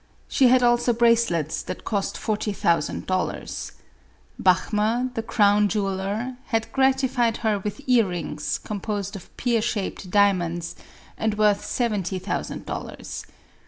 [0.27, 3.73] She had also bracelets that cost forty thousand dollars.
[4.39, 10.09] Bachmer, the crown jewel er, had gratified her with ear rings, composed of pear shaped
[10.09, 10.75] diamonds,
[11.19, 13.27] and worth seventy thousand dollars.